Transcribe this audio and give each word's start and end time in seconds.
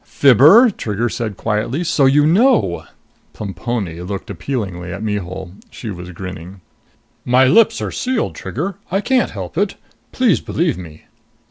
"Fibber!" 0.03 0.71
Trigger 0.71 1.09
said 1.09 1.37
quietly. 1.37 1.83
"So 1.83 2.05
you 2.07 2.25
know!" 2.25 2.85
Plemponi 3.33 4.01
looked 4.01 4.31
appealingly 4.31 4.91
at 4.91 5.03
Mihul. 5.03 5.51
She 5.69 5.91
was 5.91 6.09
grinning. 6.09 6.59
"My 7.23 7.45
lips 7.45 7.83
are 7.83 7.91
sealed, 7.91 8.33
Trigger! 8.33 8.77
I 8.89 8.99
can't 8.99 9.29
help 9.29 9.59
it. 9.59 9.75
Please 10.11 10.41
believe 10.41 10.75
me." 10.75 11.03